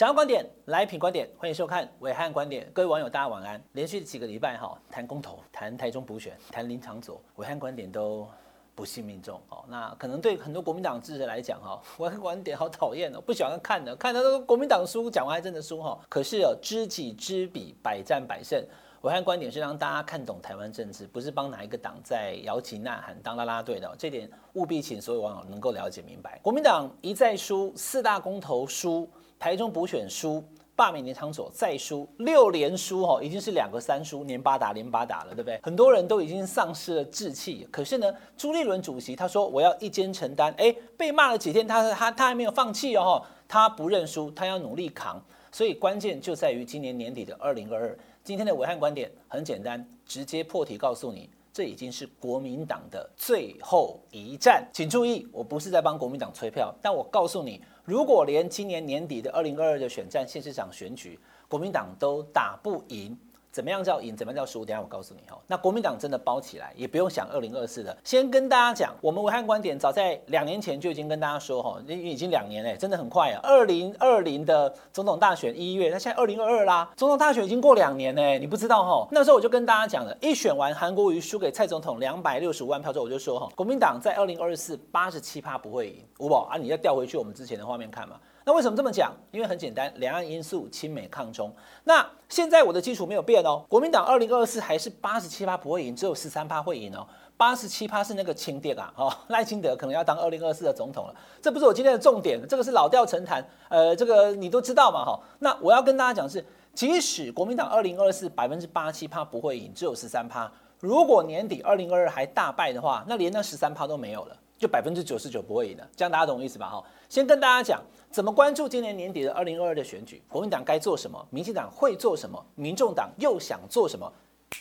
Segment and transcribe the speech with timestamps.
[0.00, 2.66] 想要观点来品观点，欢迎收看暐瀚观点。
[2.72, 3.62] 各位网友，大家晚安。
[3.72, 8.26] 连续几个礼拜哈，谈公投，谈台中补选，谈林昶佐，暐瀚观点都
[8.74, 9.62] 不幸命中哦。
[9.68, 16.00] 那可能对很多国民党支持来讲哈，暐瀚观点好讨厌哦，不喜欢看的，看到都国民党输，讲完还真的输哈。
[16.08, 18.58] 可是哦，知己知彼，百战百胜。
[19.02, 23.94] 暐瀚观点是让大家看懂台湾政治，不是帮哪一个党在摇旗呐喊当啦啦队的。
[23.98, 26.40] 这点务必请所有网友能够了解明白。
[26.42, 29.06] 国民党一再输，四大公投输，
[29.40, 30.44] 台中补选输。
[30.76, 35.60] 罢免林昶佐再输六连输哦，已经是两个三输，连八打连八打了，对不对？
[35.62, 37.68] 很多人都已经丧失了志气。
[37.70, 45.22] 可是呢，朱立伦主席他说我要一肩承担，哎，被骂了几天，他他他还没有放弃哦，他不认输，他要努力扛。
[45.52, 47.98] 所以关键就在于今年年底的二零二二。
[48.24, 54.66] 今天的暐瀚观点很简单，直接破题告诉你，这已经是国民党的最后一战。
[54.72, 57.60] 请注意，我不是在帮国民党催票，但我告诉你。
[57.84, 63.16] 如果连今年年底的二零二二的选战县市长选举，国民党都打不赢。
[63.52, 64.16] 怎么样叫赢？
[64.16, 64.64] 怎么样叫输？
[64.64, 65.36] 等下我告诉你哈。
[65.46, 67.96] 那国民党真的包起来，也不用想二零二四的。
[68.04, 73.40] 先跟大家讲，我们维汉观点早在两年前就已经跟大家说哈，已经两年嘞，真的很快啊。
[73.42, 79.08] 二零二零的总统大选一月，那现在二零二二啦，总统大选已经过两年嘞，你不知道哈？
[79.10, 86.04] 那时候我就跟大家讲了，一选完韩国瑜输给蔡总统两百六十五万票之后，我就说哈，国民党在二零二四八十七趴不会赢。
[86.18, 88.14] 吴宝啊，你要调回去我们之前的画面看嘛。
[88.44, 89.12] 那为什么这么讲？
[89.30, 91.52] 因为很简单，两岸因素、亲美抗中。
[91.84, 97.06] 那现在我的基础没有变哦，国民党二零二四还是八十七趴不会赢，只有十三趴会赢哦。
[97.36, 101.14] 八十七趴是那个清点啊，哦， 赖清德可能要当二零二四的总统了。
[101.40, 103.46] 这不是我今天的重点，这个是老调陈谈。
[103.68, 105.20] 呃，这个你都知道嘛，哈。
[105.38, 114.36] 那我要跟大家讲是，即使国民党二零二四百分之八十七趴不会赢，只有十三趴，如果年底二零二二还大败的话，那连那十三趴都没有了。
[114.58, 116.68] 就百分之九十九不会赢的，这样大家懂我意思吧？
[116.68, 124.12] 哈，先跟大家讲怎么关注今年年底的二零二二的选举，国民党该做什么，民进党会做什么，民众党又想做什么，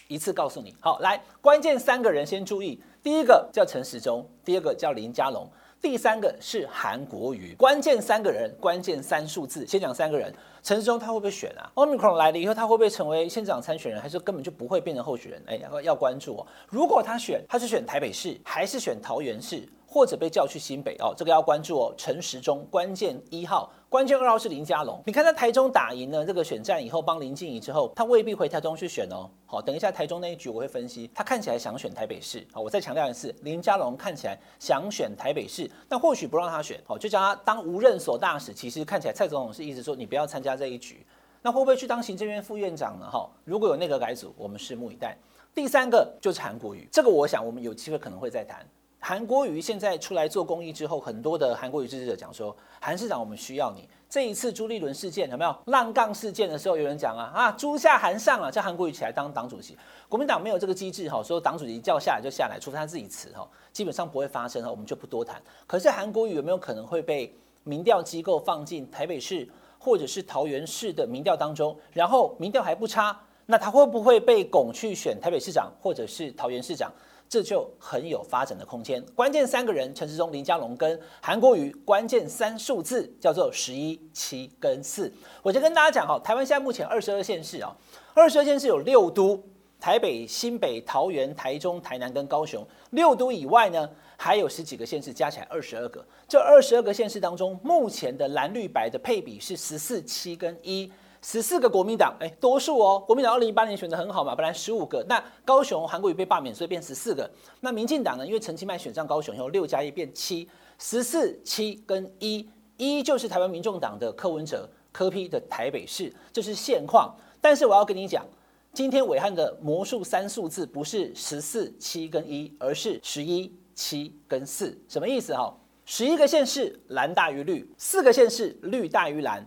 [0.07, 0.75] 一次告诉你。
[0.79, 5.49] 好，来，关键三个人先注意，第一个叫陈时中，第二个叫林佳龙。
[5.81, 10.31] 第三个是韩国瑜，关键三个人，关键三数字，先讲三个人。
[10.61, 15.43] 陈时中他会不会选啊？Omicron 来了以后，他会不会成为县长参选人，还是根本就不会变成候选人？
[15.47, 16.45] 哎，要要关注哦。
[16.69, 19.67] 如果他选，他是选台北市，还是选桃园市？
[19.91, 21.93] 或者被叫去新北哦，这个要关注哦。
[21.97, 25.01] 陈时中关键一号，关键二号是林佳龙。
[25.03, 29.27] 你看他台中打赢了这个选战以后，帮林静仪之后，他未必回台中去选哦。
[29.47, 32.45] 好，等一下台中那一局我会分析，他看起来想选台北市。
[32.53, 38.53] 好，我再强调一次，林佳龙看起来想选台北市，那或许不让他选，好，就叫他当无任所大使。
[38.53, 41.03] 其实看起来蔡总统是意思说你不要参加这一局，
[41.41, 43.09] 那会不会去当行政院副院长呢？
[43.09, 45.17] 哈，如果有内阁改组，我们拭目以待。
[45.55, 48.63] 第三个就是韩国瑜，这个我想我们有机会可能会再谈。
[48.99, 59.77] 韩国瑜现在出来做公益之后，很多的韩国瑜支持者讲说：“韩市长，我们需要你。”这一次朱立伦事件有没有浪杠事件的时候，有人讲啊啊，朱下韩上啊，叫韩国瑜起来当党主席。
[60.09, 65.41] 国民党没有这个机制哈，说党主席叫下来就下来，除非他自己辞哈，基本上不会发生哈，我们就不多谈。
[65.65, 67.33] 可是韩国瑜有没有可能会被
[67.63, 69.47] 民调机构放进台北市
[69.79, 76.91] 或者是桃园市的民调当中，然后民调还不差，那他会不会被拱去选台北市长或者是桃园市长？
[77.29, 78.99] 这就很有发展的空间。
[79.13, 81.71] 关键三个人：陈时中、林佳龙跟韩国瑜。
[81.85, 85.13] 关键三数字叫做十一、七跟四。
[85.43, 87.71] 我就跟大家讲哈，台湾现在目前二十二县市啊，
[88.15, 89.39] 二十二县市有六都：
[89.79, 92.67] 台北、新北、桃园、台中、台南跟高雄。
[92.89, 96.03] 六都以外呢，还有十几个县市，加起来二十二个。
[96.27, 100.91] 这二十二个县市当中，目前的蓝绿白的配比是十四、七跟一。
[101.21, 103.03] 十四个国民党，哎，多数哦。
[103.05, 107.29] 国民党二零一八年选得很好嘛，本来十五个，那高雄韩国瑜被罢免，所以变十四个。
[107.59, 108.25] 那民进党呢？
[108.25, 110.47] 因为陈其迈选上高雄以后，六加一变七，
[110.77, 112.47] 十四七跟一，
[112.77, 117.13] 一就是台湾民众党的柯文哲柯批的台北市，这是现况。
[117.41, 118.25] 但是我要跟你讲，
[118.73, 125.53] 今天伟汉的魔术三数字不是十四七跟一，而是十一七跟四，什么意思哈？
[125.85, 129.45] 十一个县市蓝大于绿，四个县市绿大于蓝。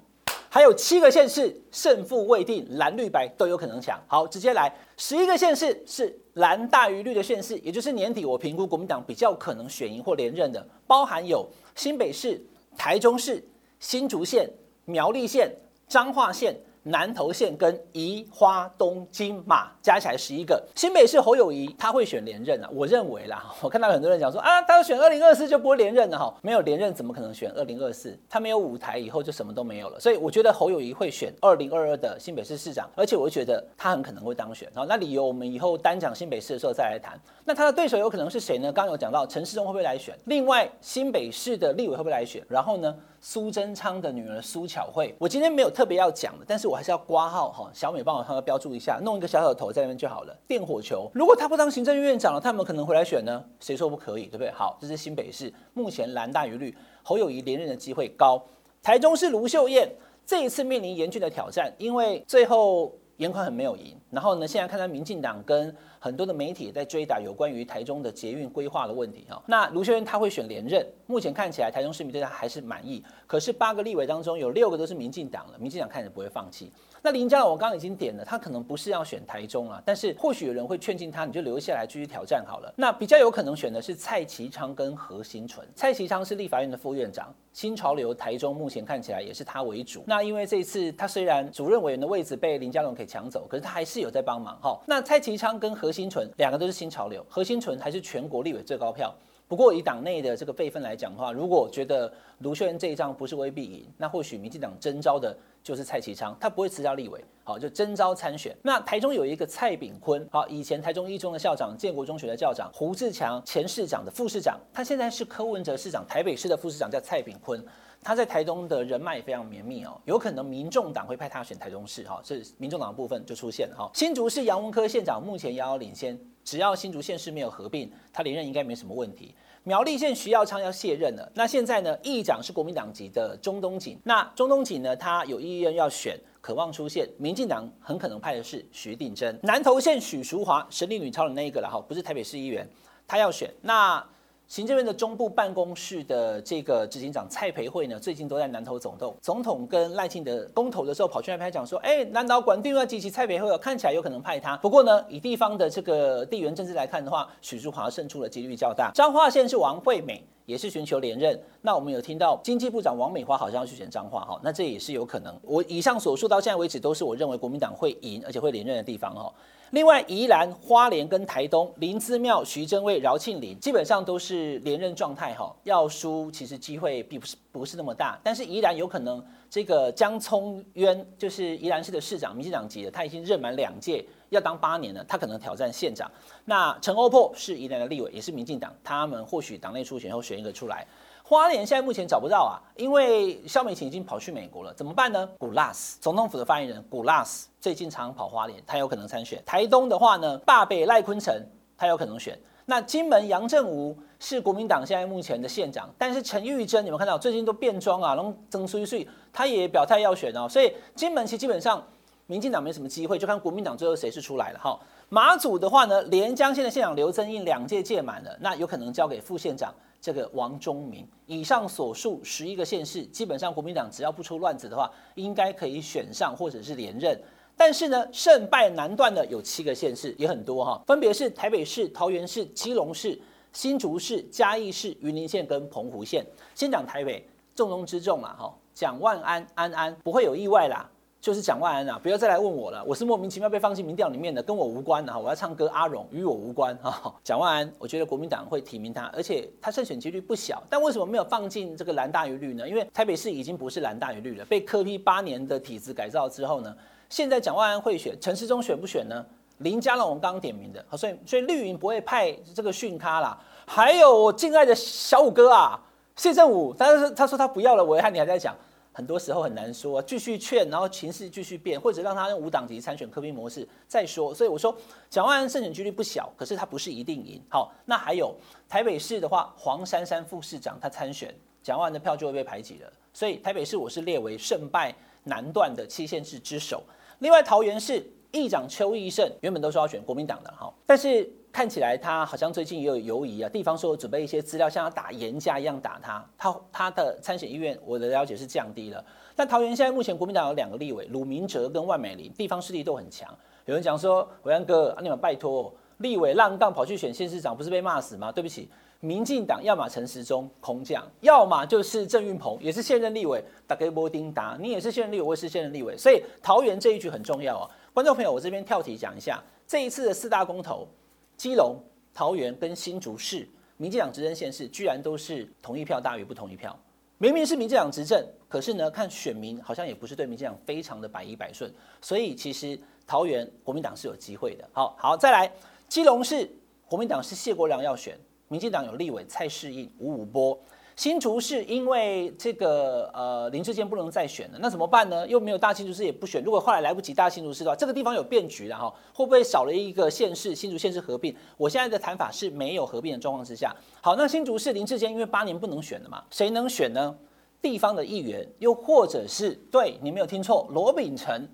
[0.54, 3.98] 还有七个县市胜负未定，蓝绿白都有可能抢。
[4.06, 12.38] 好，直接来，十一个县市是蓝大于绿的县市，也就是年底我评估国民党比较可能选赢或连任的，包含有新北市、
[12.76, 13.42] 台中市、
[13.80, 14.46] 新竹县、
[14.84, 15.50] 苗栗县、
[15.88, 16.54] 彰化县。
[16.84, 28.18] 南投县跟宜花东金马加起来十一个，新北市侯友宜他会选连任啊，我认为啦， 我看到很多人讲说啊，他要选二零二四就不会连任了哈，没有连任怎么可能选二零二四？
[28.28, 34.68] 他没有舞台以后就什么都没有了，所以我觉得侯友宜会选二零二二的新北市市长，而且我觉得他很可能会当选。
[34.74, 37.16] 好，那理由我们以后单讲新北市的时候再来谈。
[37.44, 38.72] 那他的对手有可能是谁呢？
[38.72, 40.18] 刚刚有讲到陈世忠会不会来选？
[40.24, 42.44] 另外新北市的立委会不会来选？
[42.48, 42.92] 然后呢？
[43.24, 45.14] 苏贞昌的女儿苏巧慧。
[45.16, 50.36] 我今天没有特别要讲的，但是我还是要挂号哈，小美帮我稍微标注一下，弄一个小小的头在那边就好了。
[50.48, 53.44] 电火球，如果他不当行政院长了，他有没有可能回来选呢？
[53.60, 54.26] 谁说不可以？
[54.26, 54.50] 对不对？
[54.50, 58.42] 好，这是新北市目前蓝大于绿，侯友谊连任的机会高。
[58.82, 59.88] 台中市卢秀燕
[60.26, 62.92] 这一次面临严峻的挑战，因为最后。
[63.18, 69.42] 严宽很没有赢，然后呢，现在看到民进党跟很多的媒体在追打有关于台中的捷运规划的问题哈。
[69.46, 73.02] 那卢秀燕他会选连任，目前看起来台中市民对他还是满意。
[73.26, 76.70] 可是八个立委当中有六个都是民进党了，民进党看着不会放弃。
[77.04, 82.72] 那林佳龙我刚刚已经点了，他可能不是要选台中啊，但是或许有人会劝进他，你就留下来继续挑战好了。
[82.76, 85.66] 那比较有可能选的是蔡其昌跟何新纯。
[85.74, 87.34] 蔡其昌是立法院的副院长。
[87.52, 90.04] 新潮流台中目前看起来也是他为主。
[90.06, 94.78] 那因为这一次他虽然主任委员的位置被林佳龙给抢走，可是他还是有在帮忙哈。
[94.86, 99.14] 那蔡其昌跟何新纯两个都是新潮流，何新纯还是全国立委最高票。
[99.48, 108.56] 不过以党内的这个辈分来讲的话，如果觉得卢秀燕这一仗不是威必赢，那或许民进党征召的就是蔡其昌，他不会辞掉立委，好，就征召参选。
[108.62, 117.62] 那台中有一个蔡炳坤，好，以前台中一中的校长，建国中学的校长，胡志强前市长的副市长，他现在是柯文哲市长，台北市的副市长叫蔡炳坤，
[118.02, 123.90] 他在台中的人脉也非常绵密哦，有可能民众党会派他选台中市，哈，是民众党的部分就出现了哈。
[123.94, 126.18] 新竹市杨文科县长目前遥遥领先。
[126.44, 129.32] 只要新竹县市没有合并，他连任应该没什么问题。
[129.62, 139.38] 苗栗县徐耀昌要卸任了，那现在呢，议长是国民党籍的钟东锦，那钟东锦呢，他有意愿要选，渴望出现，民进党很可能派的是徐定祯。
[139.40, 142.68] 南投县许淑华，神力女超人那一个了哈，不是台北市议员，
[143.06, 144.04] 他要选那。
[144.48, 149.16] 行政院的中部办公室的这个执行长蔡培慧呢，最近都在南投走动。
[149.22, 158.90] 总统跟赖清德公投的时候，跑去那边讲说：“哎，南投管定要集齐蔡培慧，看起来有可能派他。”不过呢，以地方的这个地缘政治来看的话，许淑华胜出的几率较大。
[158.94, 161.38] 彰化县是王惠美，也是寻求连任。
[161.60, 165.38] 那我们有听到经济部长王美花好像要去选彰化哈，那这也是有可能。
[165.42, 169.32] 我以上所述到现在为止，都是我认为国民党会赢而且会连任的地方哈。
[169.70, 175.54] 另外，宜兰、花莲跟台东，林姿妙、徐榛蔚、饶庆铃，基本上都是连任状态哈。
[175.62, 186.10] 要输其实机会并不是不是那么大，但是宜兰有可能这个江聪渊就是宜兰市的市长，民进党籍的，他已经任满两届，要当八年呢，他可能挑战县长。
[186.46, 190.86] 那陈欧珀是宜兰的立委，也是民进党，他们或许党内初选后选一个出来。
[191.22, 195.28] 花莲现在目前找不到啊，因为萧美琴已经跑去美国了，怎么办呢？
[195.38, 199.42] 古拉斯总统府的发言人古拉斯最近常跑花莲，他有可能参选。
[199.44, 201.34] 台东的话呢，霸北赖坤成
[201.76, 202.38] 他有可能选。
[202.64, 211.84] 那金门杨正吾是国民党现在目前的县长，但是陈玉珍你们看到最近都变装啊，然后曾苏玉他也表态要选哦，所以金门其实基本上
[212.32, 214.80] 民进党没什么机会，就看国民党最后谁是出来了哈。
[215.10, 219.70] 马祖的话呢，连江县的县长刘增印两届届满了，那有可能交给副县长。
[220.00, 227.20] 这个王忠明，以上所述十一个县市，基本上国民党只要不出乱子的话，应该可以选上或者是连任。
[227.54, 233.20] 但是呢，胜败难断的有七个县市，也很多哈，分别是台北市、桃园市、基隆市、
[233.52, 236.26] 新竹市、嘉义市、云林县跟澎湖县。
[236.54, 240.88] 先讲台北，重中之重啦，哈，蒋万安安安不会有意外啦。
[241.22, 245.16] 就是蒋万安啊，不要再来问我了，我是莫名其妙被放进民调里面的，跟我无关的哈。
[245.16, 247.14] 我要唱歌，阿荣与我无关哈。
[247.22, 250.60] 蒋万安，我觉得国民党会提名他，而且他胜选几率不小。
[250.68, 252.68] 但为什么没有放进这个蓝大于绿呢？
[252.68, 256.76] 因为台北市已经不是蓝大于绿了，被科批八年的体制改造之后呢，
[257.08, 259.24] 现在蒋万安会选，陈世忠选不选呢？
[259.58, 263.38] 林佳龙我们刚刚点名的，所以所以绿营不会派这个训咖啦。
[263.64, 265.80] 还有我敬爱的小五哥啊，
[266.16, 268.56] 谢震武，他说他说他不要了，我看你还在讲。
[268.92, 274.34] 很多时候很难说，继续劝，然后情势继续变，或者让他用无党籍参选柯 P 模式再说。
[274.34, 274.76] 所以我说，
[275.08, 277.40] 蒋万安胜选几率不小，可是他不是一定赢。
[277.48, 278.34] 好，那还有
[278.68, 282.92] 台北市的话，黄珊珊副市长他参选，蒋万安的票就会被排挤了。
[283.12, 284.94] 所以台北市我是列为胜败
[285.24, 286.82] 难断的七县市之首。
[287.20, 291.30] 另外桃园市议长邱奕胜原本都说要选国民党的，好，但是。
[291.52, 299.04] 看起来他好像最近也有犹疑啊，地方说准备一些资料，像要打严家一样打他，他他的参选意愿，我的了解是降低了。
[299.36, 303.28] 但桃园现在目前国民党有两个立委，鲁明哲跟万美玲，地方势力都很强。
[303.66, 308.32] 有人讲说，伟安哥，啊、你们拜托，立委浪荡跑去选县市长，不是被骂死吗？
[308.32, 317.68] 对不起，民进党要么陈时中空降，要么就是郑运鹏，也是现任立委，打给波丁达，你也是现任立委，我也是现任立委，所以桃园这一局很重要啊。
[317.92, 320.88] 观众朋友，我这边跳题讲一下，这一次的四大公投。
[321.36, 321.76] 基隆、
[322.14, 326.78] 桃园跟新竹市，民进党执政县市居然都是同一票大于不同一票。
[327.18, 331.72] 明明是民进党执政，可是呢，看选民好像也不是对民进党非常的百依百顺。
[332.00, 334.68] 所以其实桃园国民党是有机会的。
[334.72, 335.52] 好好，再来
[335.88, 336.50] 基隆市，
[336.86, 340.58] 国民党是谢国良要选，民进党有立委蔡适应、吴五波。
[340.94, 345.26] 新竹市因为这个呃林志坚不能再选了，那怎么办呢？
[345.26, 350.54] 又没有大新竹市也不选，如果后来来不及大新竹市的话，这个地方有变局了哈，会不会少了一个县市？
[350.54, 351.34] 新竹县市合并？
[351.56, 357.14] 我现在的谈法是没有合并的状况之下，好，那新竹市林志坚因为八年不能选了嘛，谁能选呢？
[357.60, 361.48] 地方的议员，又或者是对你没有听错，罗秉成。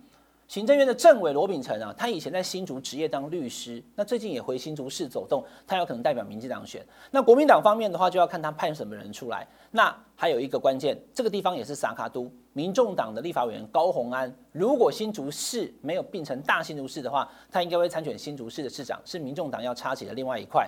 [0.48, 6.82] 行政院的政委罗秉成啊，他以前在新竹执业当律师，那最近也回新竹市走动，他有可能代表民进党选。
[7.10, 9.46] 那国民党方面的话，就要看他派什么人出来。
[9.70, 20.66] 那还有一个关键，这个地方也是萨卡都，民众党的立法委员高虹安，如果新竹市没有并成大新竹市的话，他应该会参选新竹市的市长，是民众党要插起的另外一块。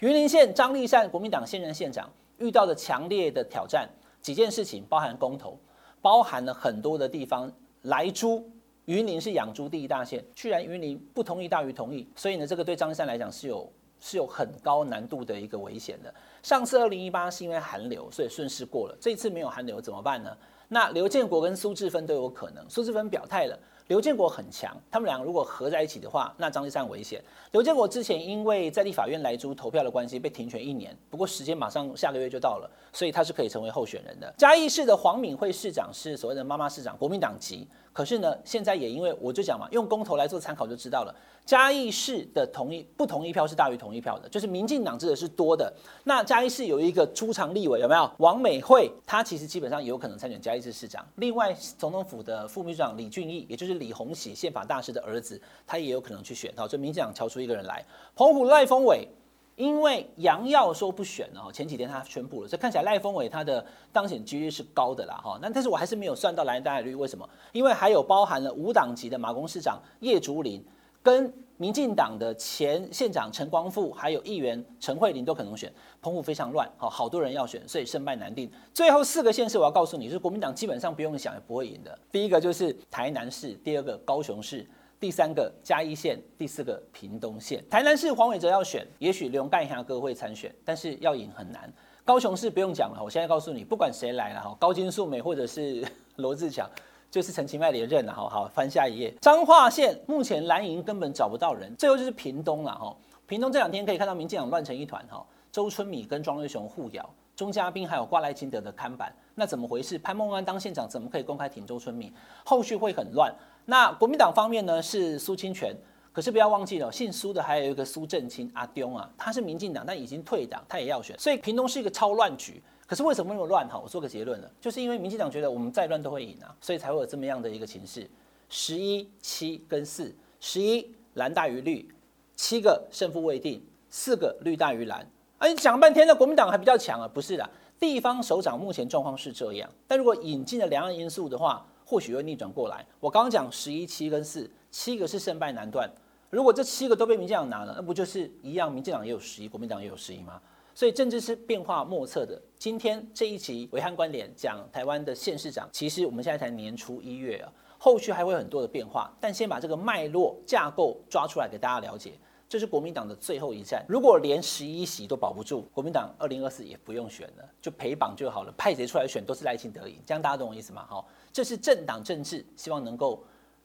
[0.00, 3.88] 云林县张立善，国民党现任县长，遇到的强烈的挑战，
[4.20, 5.58] 几件事情，包含公投，
[6.02, 8.46] 包含了很多的地方莱猪。
[8.86, 16.12] 云林是养猪第一大县，居然云林不同意大于同意，所以呢，这个对张一山来讲是有是有很高难度的一个危险的。
[16.42, 20.36] 上次二零一八是因为寒流，所以顺势过了，这次没有寒流怎么办呢？
[20.68, 23.58] 那刘建国跟苏志芬都有可能，苏志芬表态了。
[23.92, 27.22] 刘建国很强，他们两个如果合在一起的话，那张丽善危险。
[27.50, 34.32] 刘建国之前因为在立法院来租投票的关系被停权一年，不过时间马上下个月就到了，所以他是可以成为候选人的。
[34.38, 37.68] 嘉义市的黄敏惠市长是所谓的妈妈市长，国民党籍。
[37.92, 41.14] 可是呢，现在也因为我就讲嘛，用公投来做参考就知道了。
[41.44, 45.70] 嘉义市的同意不同意票是大于同意票的，就是民进党支持是多的。
[46.04, 48.10] 那嘉义市有一个出场立委有没有？
[48.18, 51.04] 王美惠，她其实基本上有可能参选嘉义市市长。
[51.16, 56.52] 另外，总统府的副秘书长李俊毅，也就是李鸿禧宪法大师的儿子，他也有可能去选。
[56.56, 57.84] 好，所以民进党挑出一个人来。
[58.14, 59.08] 澎湖赖峰伟。
[59.54, 65.38] 因为杨耀说不选了，前几天他宣布了，所以看起来赖峰伟他的当选几率是高的啦哈。
[65.42, 67.28] 那但是我还是没有算到蓝大概率，为什么？
[67.52, 70.64] 因为还有包含了无党籍的马公市长叶竹林，
[71.02, 75.72] 跟民进党的前县长陈光复，还有议员陈慧琳都可能选。
[76.00, 78.50] 澎湖非常乱，好，好多人要选，所以胜败难定。
[78.74, 81.98] 最后四个县市我要告诉你，是国民党基本上不用想也不会赢的。
[82.10, 84.66] 第一个就是台南市，第二个高雄市。
[84.98, 87.60] 第三个嘉义县，第四个屏东县。
[87.68, 91.68] 台南市黄伟哲要选，也许刘干霞哥会参选，但是要赢很难。
[92.04, 95.84] 高雄市不用讲了，我现在告诉你，不管谁来了哈，高金素梅或者是
[96.16, 96.70] 罗志强，
[97.12, 98.12] 就是陈其迈连任了。
[98.12, 99.14] 好好翻下一页。
[99.20, 102.96] 彰化县目前蓝营根本找不到人，最后就是屏东了哈。
[103.26, 109.98] 屏东这两天可以看到民进党乱成一团哈，周春米跟庄瑞雄互咬，钟嘉宾还有挂赖金德的看板，那怎么回事？
[109.98, 112.10] 潘孟安当县长怎么可以公开挺周春米？
[112.46, 113.30] 后续会很乱。
[113.66, 115.76] 那国民党方面呢，是苏清泉，
[116.12, 122.62] 可是不要忘记了，姓苏的还有一个苏正清阿丢啊，他是民进党，但已经退党，他也要选，所以屏东是一个超乱局。
[122.92, 123.66] 可是为什么那么乱？
[123.70, 128.06] 哈，我做个结论了，就是因为民进党觉得我们再乱都会赢啊，所以才会有这么样的一个情势。
[128.50, 131.88] 十一七跟四，十一蓝大于绿，
[132.36, 135.10] 七个胜负未定，四个绿大于蓝。
[135.38, 137.48] 哎，讲半天的国民党还比较强啊，不是的，
[137.80, 141.66] 地方首长目前状况是这样，但如果引进了两岸因素的话。
[141.84, 142.86] 或许会逆转过来。
[143.00, 145.90] 我刚刚讲十一七跟四，七个是胜败难断。
[146.30, 148.72] 如果这七个都被民进党拿了，那不就是一样？
[148.72, 150.40] 民进党也有十一，国民党也有十一吗？
[150.74, 152.40] 所以政治是变化莫测的。
[152.58, 159.14] 今天这一集维汉观点讲台湾的县市长，其实我们现在才年初一月啊，后续还会有很多的变化。
[159.20, 162.12] 但先把这个脉络架构抓出来给大家了解。
[162.48, 170.84] 这是国民党的最后一战，如果连十一席都保不住，国民党二零二四也不用选了，就陪绑就好了，派谁出来选都是赖清德赢，这样大家懂我意思吗？
[170.86, 173.24] 好，这是政党政治，希望能够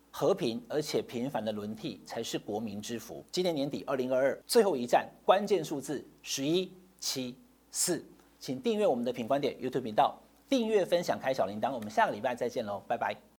[0.09, 3.25] 和平而且频繁的轮替才是国民之福。
[3.29, 7.35] 今年年底二零二二最后一战，关键数字十一七
[7.71, 8.03] 四，
[8.39, 13.26] 请订阅我们的品观点 YouTube 频道，订阅分享开小铃铛，我们下个礼拜再见喽，拜拜。